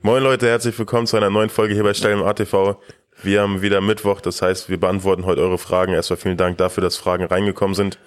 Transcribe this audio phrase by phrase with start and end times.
[0.00, 2.76] Moin Leute, herzlich willkommen zu einer neuen Folge hier bei Stell im ATV.
[3.20, 5.92] Wir haben wieder Mittwoch, das heißt, wir beantworten heute eure Fragen.
[5.92, 7.98] Erstmal vielen Dank dafür, dass Fragen reingekommen sind.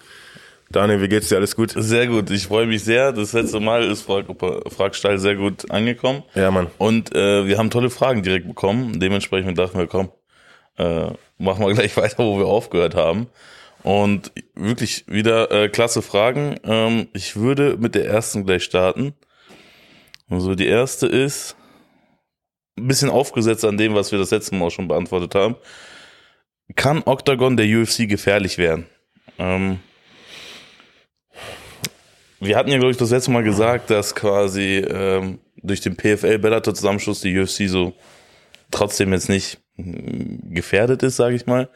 [0.69, 1.35] Daniel, wie geht's dir?
[1.35, 1.73] Alles gut?
[1.75, 2.29] Sehr gut.
[2.29, 3.11] Ich freue mich sehr.
[3.11, 6.23] Das letzte Mal ist Fragstall sehr gut angekommen.
[6.33, 6.67] Ja, Mann.
[6.77, 9.01] Und äh, wir haben tolle Fragen direkt bekommen.
[9.01, 10.11] Dementsprechend dachten wir, komm,
[10.77, 13.27] äh, machen wir gleich weiter, wo wir aufgehört haben.
[13.83, 16.55] Und wirklich wieder äh, klasse Fragen.
[16.63, 19.13] Ähm, ich würde mit der ersten gleich starten.
[20.29, 21.57] Also die erste ist
[22.77, 25.55] ein bisschen aufgesetzt an dem, was wir das letzte Mal auch schon beantwortet haben.
[26.75, 28.85] Kann Octagon der UFC gefährlich werden?
[29.37, 29.79] Ähm,
[32.39, 37.21] wir hatten ja, glaube ich, das letzte Mal gesagt, dass quasi ähm, durch den PFL-Bellator-Zusammenschluss
[37.21, 37.93] die UFC so
[38.71, 41.69] trotzdem jetzt nicht hm, gefährdet ist, sage ich mal.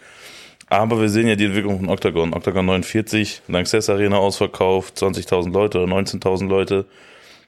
[0.68, 2.34] Aber wir sehen ja die Entwicklung von Octagon.
[2.34, 6.86] Octagon 49, Lanxess Arena ausverkauft, 20.000 Leute oder 19.000 Leute.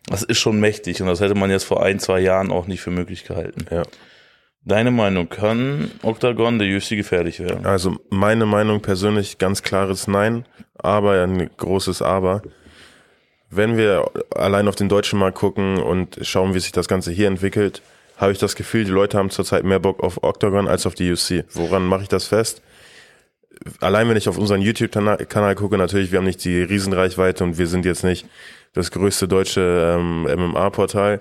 [0.08, 2.82] Das ist schon mächtig und das hätte man jetzt vor ein, zwei Jahren auch nicht
[2.82, 3.66] für möglich gehalten.
[3.70, 3.84] Ja.
[4.64, 7.66] Deine Meinung, kann Octagon der UFC gefährlich werden?
[7.66, 10.46] Also meine Meinung persönlich ganz klares Nein,
[10.78, 12.42] aber ein großes Aber.
[13.50, 17.28] Wenn wir allein auf den deutschen Markt gucken und schauen, wie sich das Ganze hier
[17.28, 17.82] entwickelt,
[18.18, 21.12] habe ich das Gefühl, die Leute haben zurzeit mehr Bock auf Octagon als auf die
[21.12, 21.46] UFC.
[21.54, 22.62] Woran mache ich das fest?
[23.80, 27.68] Allein wenn ich auf unseren YouTube-Kanal gucke, natürlich, wir haben nicht die Riesenreichweite und wir
[27.68, 28.28] sind jetzt nicht
[28.74, 31.20] das größte deutsche ähm, MMA-Portal.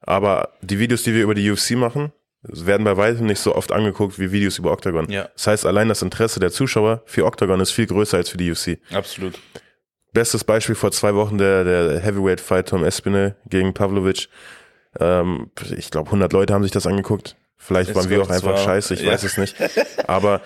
[0.00, 3.72] Aber die Videos, die wir über die UFC machen, werden bei weitem nicht so oft
[3.72, 5.10] angeguckt wie Videos über Octagon.
[5.10, 5.28] Ja.
[5.34, 8.50] Das heißt, allein das Interesse der Zuschauer für Octagon ist viel größer als für die
[8.50, 8.78] UFC.
[8.92, 9.38] Absolut.
[10.12, 14.28] Bestes Beispiel vor zwei Wochen der, der Heavyweight-Fight Tom Espinel gegen Pavlovic.
[15.00, 17.36] Ähm, ich glaube, 100 Leute haben sich das angeguckt.
[17.66, 19.12] Vielleicht Es waren wir auch einfach scheiße, ich ja.
[19.12, 19.56] weiß es nicht.
[20.06, 20.42] Aber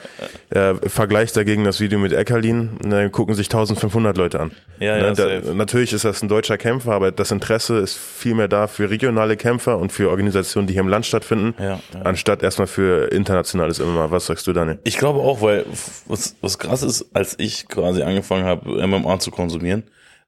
[0.51, 4.53] äh, Vergleich dagegen das Video mit Eckerlin, ne, gucken sich 1500 Leute an.
[4.79, 8.35] Ja, ne, ja, da, natürlich ist das ein deutscher Kämpfer, aber das Interesse ist viel
[8.35, 12.03] mehr da für regionale Kämpfer und für Organisationen, die hier im Land stattfinden, Ja, ja.
[12.05, 14.13] anstatt erstmal für internationales MMA.
[14.13, 14.79] Was sagst du, Daniel?
[14.85, 15.67] Ich glaube auch, weil
[16.07, 19.83] was, was krass ist, als ich quasi angefangen habe, MMA zu konsumieren,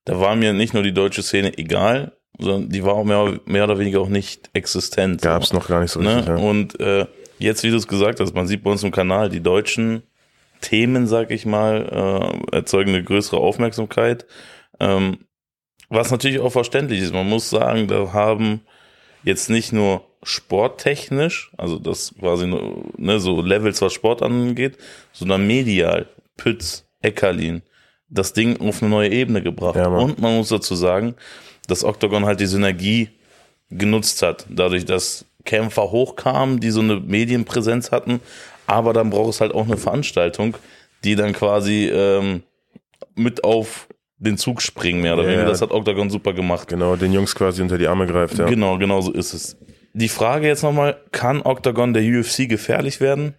[0.06, 3.64] da war mir nicht nur die deutsche Szene egal, sondern die war auch mehr, mehr
[3.64, 5.22] oder weniger auch nicht existent.
[5.22, 6.16] Gab es noch gar nicht so ne?
[6.16, 6.28] richtig.
[6.28, 6.36] Ja.
[6.36, 7.06] Und äh,
[7.38, 10.02] jetzt, wie du es gesagt hast, man sieht bei uns im Kanal, die deutschen
[10.60, 14.26] Themen, sag ich mal, äh, erzeugen eine größere Aufmerksamkeit.
[14.78, 15.18] Ähm,
[15.90, 17.12] was natürlich auch verständlich ist.
[17.12, 18.60] Man muss sagen, da haben
[19.24, 22.46] jetzt nicht nur sporttechnisch, also das quasi
[22.96, 24.78] ne, so Levels, was Sport angeht,
[25.12, 26.06] sondern medial,
[26.36, 27.62] Pütz, Eckerlin,
[28.08, 29.76] das Ding auf eine neue Ebene gebracht.
[29.76, 29.88] Ja.
[29.88, 31.14] Und man muss dazu sagen,
[31.70, 33.10] dass Octagon halt die Synergie
[33.70, 38.20] genutzt hat, dadurch, dass Kämpfer hochkamen, die so eine Medienpräsenz hatten,
[38.66, 40.56] aber dann braucht es halt auch eine Veranstaltung,
[41.04, 42.42] die dann quasi ähm,
[43.14, 43.88] mit auf
[44.18, 45.42] den Zug springen, mehr oder weniger.
[45.42, 45.48] ja.
[45.48, 46.68] Das hat Octagon super gemacht.
[46.68, 48.38] Genau, den Jungs quasi unter die Arme greift.
[48.38, 48.46] Ja.
[48.46, 49.56] Genau, genau so ist es.
[49.94, 53.34] Die Frage jetzt nochmal, kann Octagon der UFC gefährlich werden?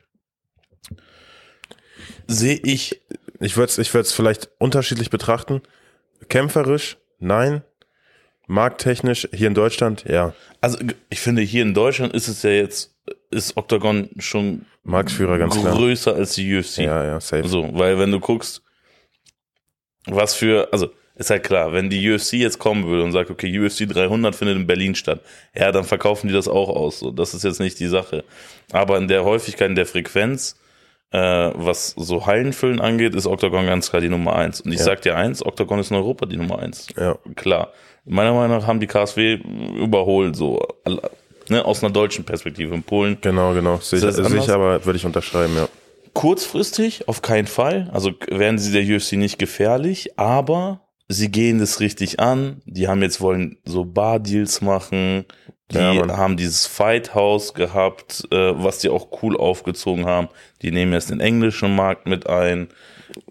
[2.27, 3.01] Sehe ich,
[3.39, 5.61] Ich würde es ich würd's vielleicht unterschiedlich betrachten.
[6.29, 7.61] Kämpferisch, nein.
[8.51, 10.33] Markttechnisch, hier in Deutschland, ja.
[10.59, 10.77] also
[11.09, 12.93] ich finde hier in Deutschland ist es ja jetzt,
[13.29, 15.73] ist Octagon schon Marktführer, ganz klar.
[15.73, 16.79] größer als die UFC.
[16.79, 17.47] Ja, ja, safe.
[17.47, 18.61] So, weil wenn du guckst,
[20.05, 23.57] was für, also ist halt klar, wenn die UFC jetzt kommen würde und sagt, okay,
[23.57, 25.21] UFC 300 findet in Berlin statt,
[25.55, 26.99] ja, dann verkaufen die das auch aus.
[26.99, 28.25] So, das ist jetzt nicht die Sache.
[28.71, 30.57] Aber in der Häufigkeit, in der Frequenz,
[31.11, 34.61] äh, was so Hallenfüllen angeht, ist Octagon ganz klar die Nummer eins.
[34.61, 34.85] Und ich Ja.
[34.85, 36.87] sag dir eins, Octagon ist in Europa die Nummer eins.
[36.97, 37.17] Ja.
[37.35, 37.71] Klar.
[38.05, 39.33] Meiner Meinung nach haben die KSW
[39.77, 40.59] überholt, so,
[41.49, 42.73] ne, aus einer deutschen Perspektive.
[42.73, 43.79] In Polen Genau, genau.
[43.81, 44.49] Ich anders?
[44.49, 45.67] aber, würde ich unterschreiben, ja.
[46.13, 47.89] Kurzfristig auf keinen Fall.
[47.93, 52.61] Also werden sie der UFC nicht gefährlich, aber sie gehen das richtig an.
[52.65, 55.25] Die haben jetzt wollen so Bar-Deals machen.
[55.73, 60.27] Die Ja, haben dieses Fight House gehabt, äh, was die auch cool aufgezogen haben.
[60.61, 62.67] Die nehmen jetzt den englischen Markt mit ein.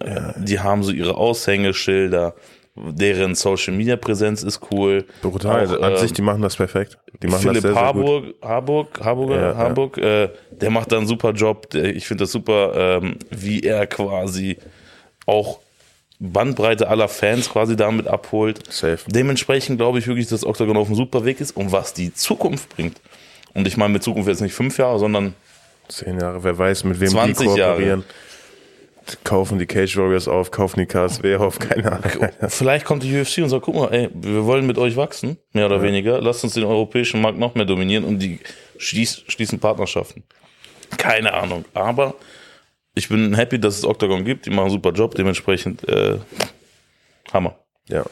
[0.00, 2.34] Äh, die haben so ihre Aushängeschilder.
[2.76, 5.04] Deren Social Media Präsenz ist cool.
[5.22, 5.50] Brutal.
[5.56, 6.98] Auch, Also an ähm, sich, die machen das perfekt.
[7.22, 8.04] Die machen Philipp das sehr, sehr gut.
[8.04, 9.56] Harburg, Harburg, Harburger, Ja, ja.
[9.56, 11.74] Harburg, Äh, der macht da einen super Job.
[11.74, 14.56] Ich finde das super, ähm, wie er quasi
[15.26, 15.60] auch
[16.20, 18.70] Bandbreite aller Fans quasi damit abholt.
[18.70, 18.98] Safe.
[19.06, 22.68] Dementsprechend glaube ich wirklich, dass Octagon auf einem super Weg ist und was die Zukunft
[22.68, 23.00] bringt.
[23.54, 25.34] Und ich meine mit Zukunft jetzt nicht fünf Jahre, sondern
[25.88, 27.72] Zehn Jahre, wer weiß, mit wem 20 die Jahre.
[27.72, 28.04] kooperieren.
[29.24, 32.30] Kaufen die Cage Warriors auf, kaufen die KSW auf, keine Ahnung.
[32.48, 35.66] vielleicht kommt die UFC und sagt, guck mal, ey, wir wollen mit euch wachsen, mehr
[35.66, 36.20] oder weniger.
[36.20, 38.38] Lasst uns den europäischen Markt noch mehr dominieren und die
[38.78, 40.22] schließ, schließen Partnerschaften.
[40.96, 41.64] Keine Ahnung.
[41.74, 42.14] Aber
[42.94, 44.46] ich bin happy, dass es Octagon gibt.
[44.46, 45.14] Die machen einen super Job.
[45.14, 46.18] Dementsprechend äh,
[47.32, 47.58] Hammer.
[47.88, 48.04] Ja.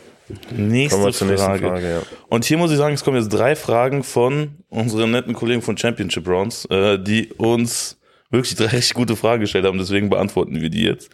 [0.50, 1.66] Nächste zur nächsten Frage.
[1.66, 2.02] Frage, ja.
[2.28, 5.76] Und hier muss ich sagen, es kommen jetzt drei Fragen von unseren netten Kollegen von
[5.76, 7.98] Championship Rounds, äh, die uns
[8.30, 9.78] wirklich drei richtig gute Fragen gestellt haben.
[9.78, 11.10] Deswegen beantworten wir die jetzt.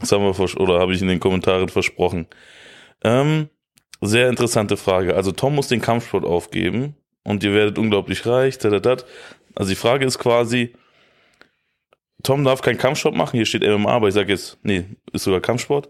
[0.00, 2.26] Das haben wir oder habe ich in den Kommentaren versprochen.
[3.02, 3.48] Ähm,
[4.00, 5.14] sehr interessante Frage.
[5.14, 8.58] Also Tom muss den Kampfsport aufgeben und ihr werdet unglaublich reich.
[8.58, 9.06] Tatatat.
[9.54, 10.74] Also die Frage ist quasi,
[12.26, 13.36] Tom darf keinen Kampfsport machen.
[13.36, 15.88] Hier steht MMA, aber ich sage jetzt, nee, ist sogar Kampfsport.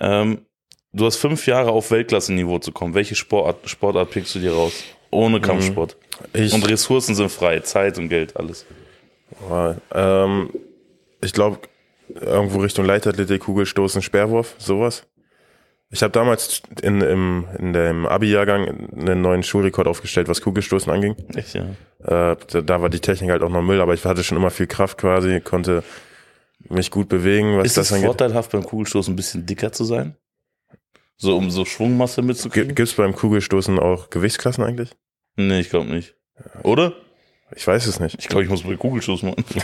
[0.00, 0.46] Ähm,
[0.92, 2.94] du hast fünf Jahre auf Weltklasse-Niveau zu kommen.
[2.94, 4.72] Welche Sportart, Sportart pickst du dir raus?
[5.10, 5.98] Ohne Kampfsport.
[6.32, 8.64] Ich, Und Ressourcen sind frei, Zeit und Geld, alles.
[9.92, 10.50] Ähm,
[11.22, 11.58] ich glaube,
[12.08, 15.06] irgendwo Richtung Leichtathletik, Kugelstoßen, Speerwurf, sowas.
[15.90, 21.14] Ich habe damals in, im, in dem Abi-Jahrgang einen neuen Schulrekord aufgestellt, was Kugelstoßen anging.
[21.34, 21.64] Echt, ja.
[22.02, 24.50] Äh, da, da war die Technik halt auch noch Müll, aber ich hatte schon immer
[24.50, 25.84] viel Kraft quasi, konnte
[26.68, 28.06] mich gut bewegen, was Ist es das angeht.
[28.06, 30.16] vorteilhaft beim Kugelstoßen ein bisschen dicker zu sein?
[31.16, 32.74] So, um so Schwungmasse mitzukriegen?
[32.74, 34.90] Gibt es beim Kugelstoßen auch Gewichtsklassen eigentlich?
[35.36, 36.14] nee, ich glaube nicht.
[36.62, 36.94] Oder?
[37.54, 38.16] Ich weiß es nicht.
[38.18, 39.44] Ich glaube, ich muss bei Kugelstoßen machen.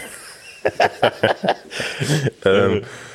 [2.44, 2.82] Ähm,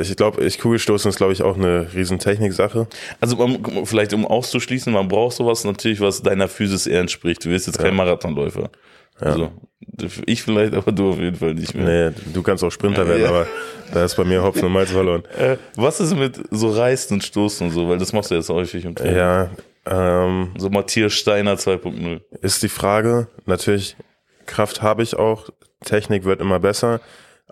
[0.00, 2.86] ich glaube, ich Kugelstoßen ist, glaube ich, auch eine riesen Techniksache.
[3.20, 7.44] Also man, vielleicht um auszuschließen, man braucht sowas natürlich, was deiner Physis eher entspricht.
[7.44, 8.70] Du wirst jetzt kein Marathonläufer.
[9.20, 9.52] Also,
[10.26, 12.10] ich vielleicht, aber du auf jeden Fall nicht mehr.
[12.10, 13.28] Nee, du kannst auch Sprinter werden, Ja.
[13.28, 13.46] aber
[13.92, 15.22] da ist bei mir Hopfen und Malz verloren.
[15.38, 17.88] Äh, was ist mit so Reißen und Stoßen und so?
[17.88, 19.16] Weil das machst du jetzt häufig im Training.
[19.16, 19.50] Ja,
[19.86, 22.20] ähm, So Matthias Steiner 2.0.
[22.42, 23.28] ist die Frage.
[23.46, 23.96] Natürlich,
[24.46, 25.48] Kraft habe ich auch,
[25.84, 27.00] Technik wird immer besser,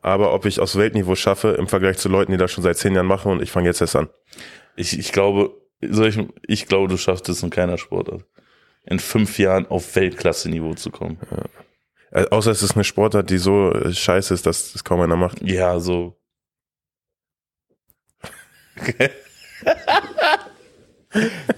[0.03, 2.95] aber ob ich aufs Weltniveau schaffe im Vergleich zu Leuten, die das schon seit zehn
[2.95, 4.09] Jahren machen und ich fange jetzt erst an.
[4.77, 8.25] Ich, ich glaube, ich, ich glaube, du schaffst es in keiner Sportart.
[8.85, 11.19] In fünf Jahren auf Weltklasse-Niveau zu kommen.
[12.11, 15.17] Äh, außer es ist eine Sportart, die so äh, scheiße ist, dass das kaum einer
[15.17, 15.41] macht.
[15.41, 16.19] Ja, so.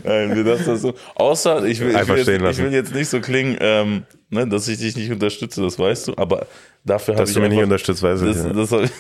[0.02, 0.94] Nein, wir das, so.
[1.14, 4.68] Außer, ich will, ich will, jetzt, ich will jetzt nicht so klingen, ähm, ne, dass
[4.68, 6.46] ich dich nicht unterstütze, das weißt du, aber
[6.84, 8.56] dafür habe Dass ich du mich nicht einfach, unterstützt, weiß ich das, nicht.
[8.56, 8.92] das hab ich,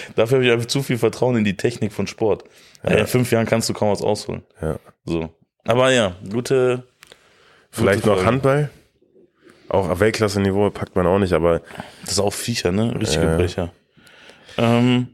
[0.16, 2.44] dafür habe ich einfach zu viel Vertrauen in die Technik von Sport.
[2.84, 4.42] In fünf Jahren kannst du kaum was ausholen.
[4.62, 4.78] Ja.
[5.04, 5.28] So.
[5.64, 6.84] Aber ja, gute,
[7.70, 8.24] Vielleicht gute noch.
[8.24, 8.70] Handball.
[9.68, 11.60] Auch auf Weltklasse-Niveau packt man auch nicht, aber
[12.02, 12.98] Das ist auch Viecher, ne?
[12.98, 13.36] Richtige Ja.
[13.36, 13.72] Brecher.
[14.56, 15.08] Ähm,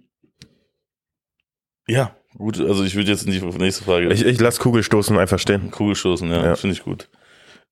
[1.88, 4.12] ja, gut, also ich würde jetzt nicht auf die nächste Frage.
[4.12, 5.70] ich, ich lasse Kugelstoßen einfach stehen.
[5.70, 6.56] Kugelstoßen, ja, Ja.
[6.56, 7.08] finde ich gut.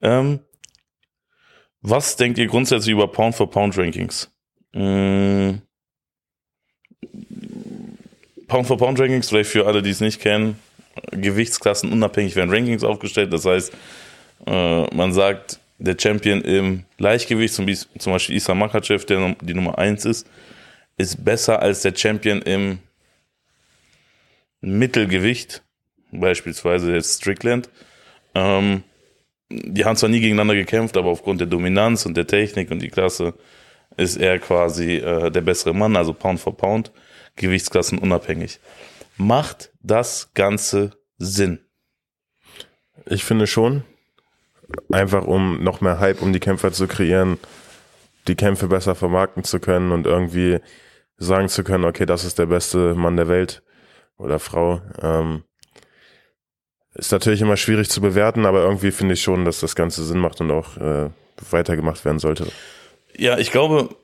[0.00, 0.40] Ähm,
[1.82, 4.30] was denkt ihr grundsätzlich über Pound-for-Pound-Rankings?
[4.72, 5.54] Mm,
[8.46, 10.58] Pound-for-Pound-Rankings, vielleicht für alle, die es nicht kennen,
[11.10, 13.32] Gewichtsklassen unabhängig werden Rankings aufgestellt.
[13.32, 13.72] Das heißt,
[14.46, 17.66] äh, man sagt, der Champion im Leichtgewicht, zum,
[17.98, 20.28] zum Beispiel Isa Makachev, der die Nummer 1 ist,
[20.96, 22.78] ist besser als der Champion im
[24.60, 25.62] Mittelgewicht,
[26.12, 27.68] beispielsweise jetzt Strickland.
[28.34, 28.84] Ähm,
[29.64, 32.88] die haben zwar nie gegeneinander gekämpft, aber aufgrund der Dominanz und der Technik und die
[32.88, 33.34] Klasse
[33.96, 36.92] ist er quasi äh, der bessere Mann, also Pound for Pound,
[37.36, 38.60] Gewichtsklassen unabhängig.
[39.16, 41.60] Macht das Ganze Sinn?
[43.06, 43.84] Ich finde schon.
[44.90, 47.38] Einfach um noch mehr Hype um die Kämpfer zu kreieren,
[48.26, 50.60] die Kämpfe besser vermarkten zu können und irgendwie
[51.18, 53.62] sagen zu können, okay, das ist der beste Mann der Welt
[54.16, 54.80] oder Frau.
[55.00, 55.44] Ähm,
[56.94, 60.18] ist natürlich immer schwierig zu bewerten, aber irgendwie finde ich schon, dass das Ganze Sinn
[60.18, 61.10] macht und auch äh,
[61.50, 62.46] weitergemacht werden sollte.
[63.16, 63.94] Ja, ich glaube,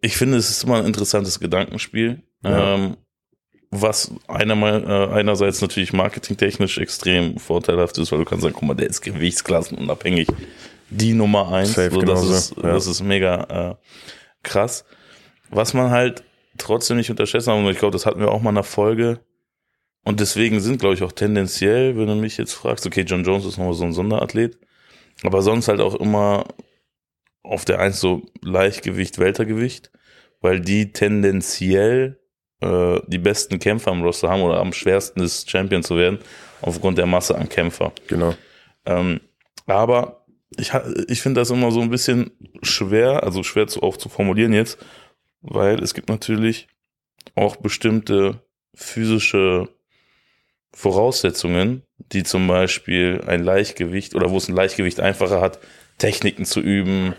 [0.00, 2.22] ich finde, es ist immer ein interessantes Gedankenspiel.
[2.42, 2.74] Ja.
[2.74, 2.96] Ähm,
[3.70, 8.74] was einer äh, einerseits natürlich marketingtechnisch extrem vorteilhaft ist, weil du kannst sagen, guck mal,
[8.74, 10.28] der ist gewichtsklassenunabhängig.
[10.90, 11.74] Die Nummer eins.
[11.74, 12.62] Safe, so, das, ist, ja.
[12.62, 13.74] das ist mega äh,
[14.42, 14.84] krass.
[15.50, 16.22] Was man halt
[16.58, 19.20] trotzdem nicht unterschätzen darf, und ich glaube, das hatten wir auch mal in der Folge.
[20.06, 23.44] Und deswegen sind, glaube ich, auch tendenziell, wenn du mich jetzt fragst, okay, John Jones
[23.44, 24.56] ist nochmal so ein Sonderathlet,
[25.24, 26.44] aber sonst halt auch immer
[27.42, 29.90] auf der Eins so Leichtgewicht, Weltergewicht,
[30.40, 32.20] weil die tendenziell
[32.60, 36.20] äh, die besten Kämpfer am Roster haben oder am schwersten ist, Champion zu werden,
[36.62, 37.90] aufgrund der Masse an Kämpfer.
[38.06, 38.32] Genau.
[38.84, 39.18] Ähm,
[39.66, 40.24] aber
[40.56, 40.70] ich,
[41.08, 42.30] ich finde das immer so ein bisschen
[42.62, 44.78] schwer, also schwer zu, auch zu formulieren jetzt,
[45.40, 46.68] weil es gibt natürlich
[47.34, 48.40] auch bestimmte
[48.72, 49.68] physische
[50.76, 55.58] Voraussetzungen, die zum Beispiel ein Leichtgewicht oder wo es ein Leichtgewicht einfacher hat,
[55.96, 57.14] Techniken zu üben,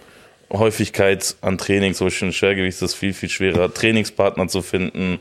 [0.54, 5.18] Häufigkeit an Training, zum Beispiel ein Schwergewicht ist es viel, viel schwerer, Trainingspartner zu finden,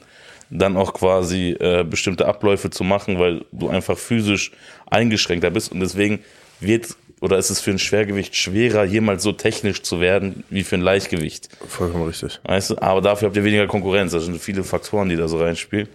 [0.50, 4.52] dann auch quasi äh, bestimmte Abläufe zu machen, weil du einfach physisch
[4.90, 6.18] eingeschränkter bist und deswegen
[6.60, 10.76] wird oder ist es für ein Schwergewicht schwerer, jemals so technisch zu werden wie für
[10.76, 11.48] ein Leichtgewicht.
[11.66, 12.38] Vollkommen richtig.
[12.44, 12.82] Weißt du?
[12.82, 14.12] Aber dafür habt ihr weniger Konkurrenz.
[14.12, 15.88] Das sind viele Faktoren, die da so reinspielen.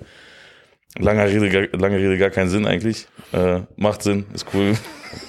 [1.00, 3.08] Lange Rede, gar, lange Rede, gar keinen Sinn eigentlich.
[3.32, 4.76] Äh, macht Sinn, ist cool.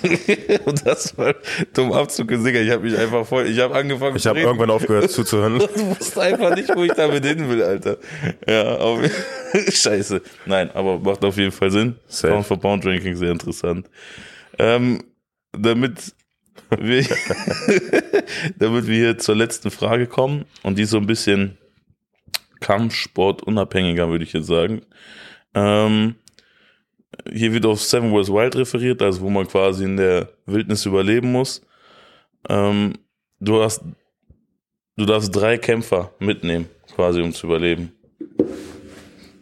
[0.65, 1.35] und das war
[1.73, 2.61] dumm Abzug Digga.
[2.61, 5.59] Ich habe mich einfach voll, ich habe angefangen Ich habe irgendwann aufgehört zuzuhören.
[5.75, 7.99] Du wusstest einfach nicht, wo ich damit hin will, Alter.
[8.49, 9.01] Ja, auf,
[9.69, 10.23] scheiße.
[10.47, 11.97] Nein, aber macht auf jeden Fall Sinn.
[12.07, 12.33] Safe.
[12.33, 13.89] Pound for Pound Ranking sehr interessant.
[14.59, 15.03] Ähm,
[15.53, 16.13] damit
[16.71, 17.05] wir,
[18.59, 21.59] damit wir hier zur letzten Frage kommen und die ist so ein bisschen
[22.61, 24.83] Kampfsport unabhängiger, würde ich jetzt sagen.
[25.55, 26.17] Ähm,
[27.31, 31.31] hier wird auf Seven Wars Wild referiert, also wo man quasi in der Wildnis überleben
[31.33, 31.63] muss.
[32.49, 32.95] Ähm,
[33.41, 33.83] du hast,
[34.97, 37.93] du darfst drei Kämpfer mitnehmen, quasi um zu überleben.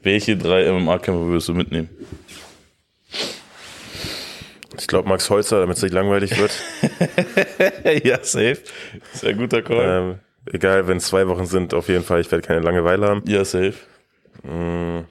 [0.02, 1.90] Welche drei MMA-Kämpfer würdest du mitnehmen?
[4.78, 6.52] Ich glaube Max Holzer, damit es nicht langweilig wird.
[8.04, 8.58] ja, safe.
[9.12, 9.84] Sehr guter Call.
[9.84, 10.18] ähm,
[10.52, 13.22] egal, wenn es zwei Wochen sind, auf jeden Fall, ich werde keine Langeweile haben.
[13.26, 13.74] ja, safe.
[14.42, 15.04] Mm.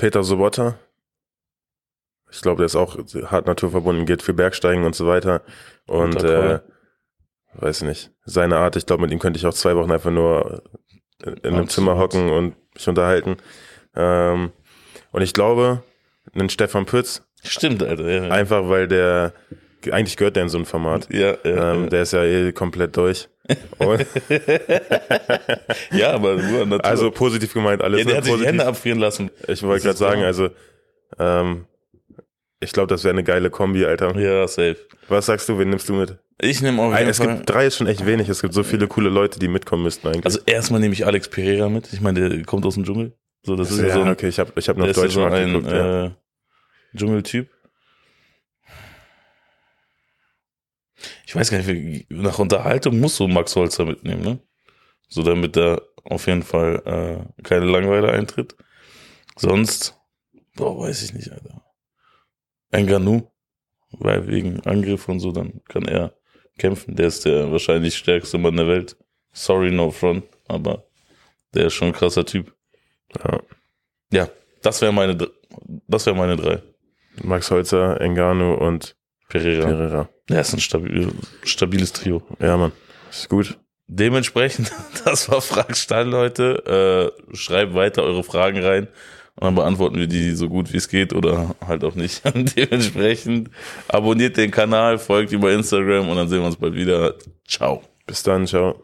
[0.00, 0.78] Peter Sobotta.
[2.30, 5.42] Ich glaube, der ist auch hart naturverbunden, geht für Bergsteigen und so weiter.
[5.86, 6.60] Und äh,
[7.54, 10.62] weiß nicht, seine Art, ich glaube, mit ihm könnte ich auch zwei Wochen einfach nur
[11.22, 11.70] in einem Absolut.
[11.70, 13.36] Zimmer hocken und mich unterhalten.
[13.94, 14.52] Ähm,
[15.10, 15.82] und ich glaube,
[16.32, 18.08] einen Stefan Pütz, Stimmt, Alter.
[18.08, 19.32] Ja, einfach weil der,
[19.90, 21.08] eigentlich gehört der in so ein Format.
[21.12, 23.28] ja, ja, Ähm, der ist ja eh komplett durch.
[25.92, 26.84] Ja aber nur Natur.
[26.84, 28.48] also positiv gemeint, alles ja, der hat sich die positiv.
[28.48, 29.30] Hände abfrieren lassen.
[29.48, 30.50] Ich wollte gerade sagen, also
[31.18, 31.66] ähm,
[32.60, 34.16] ich glaube, das wäre eine geile Kombi, Alter.
[34.18, 34.76] Ja, safe.
[35.08, 36.18] Was sagst du, wen nimmst du mit?
[36.42, 37.36] Ich nehme jeden Es Fall.
[37.36, 38.28] gibt drei ist schon echt wenig.
[38.28, 40.24] Es gibt so viele coole Leute, die mitkommen müssten eigentlich.
[40.26, 41.92] Also erstmal nehme ich Alex Pereira mit.
[41.92, 43.12] Ich meine, der kommt aus dem Dschungel.
[43.42, 44.96] So, das ist ja, ja, so ein, okay, ich habe ich hab noch der ist
[44.98, 45.72] ja Deutsch so ein geguckt.
[45.72, 46.04] ja.
[46.06, 46.10] äh,
[46.96, 47.48] Dschungeltyp.
[51.26, 54.38] Ich weiß gar nicht, nach Unterhaltung musst du Max Holzer mitnehmen, ne?
[55.08, 58.56] So damit da auf jeden Fall äh, keine Langeweile eintritt.
[59.36, 59.98] Sonst,
[60.54, 61.62] boah, weiß ich nicht, Alter.
[62.70, 63.30] Enganu,
[63.90, 66.14] weil wegen Angriff und so, dann kann er
[66.58, 66.94] kämpfen.
[66.94, 68.96] Der ist der wahrscheinlich stärkste Mann der Welt.
[69.32, 70.84] Sorry, no front, aber
[71.54, 72.54] der ist schon ein krasser Typ.
[73.24, 73.40] Ja.
[74.12, 74.28] Ja,
[74.62, 75.16] das wäre meine,
[75.88, 76.62] das wäre meine drei.
[77.22, 78.96] Max Holzer, Engano und
[79.28, 79.66] Pereira.
[79.66, 80.08] Pereira.
[80.30, 81.08] Ja, ist ein stabil,
[81.42, 82.22] stabiles Trio.
[82.38, 82.72] Ja, Mann.
[83.10, 83.58] Ist gut.
[83.88, 84.70] Dementsprechend,
[85.04, 87.12] das war Frag Stahl, Leute.
[87.32, 88.86] Äh, schreibt weiter eure Fragen rein
[89.34, 92.22] und dann beantworten wir die so gut wie es geht oder halt auch nicht.
[92.56, 93.50] Dementsprechend
[93.88, 97.14] abonniert den Kanal, folgt über Instagram und dann sehen wir uns bald wieder.
[97.48, 97.82] Ciao.
[98.06, 98.80] Bis dann, ciao.